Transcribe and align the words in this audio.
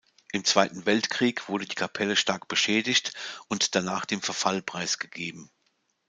Im 0.31 0.43
Zweiten 0.43 0.87
Weltkrieg 0.87 1.47
wurde 1.47 1.67
die 1.67 1.75
Kapelle 1.75 2.15
stark 2.15 2.47
beschädigt 2.47 3.13
und 3.49 3.75
danach 3.75 4.05
dem 4.05 4.19
Verfall 4.19 4.63
preisgegeben. 4.63 5.51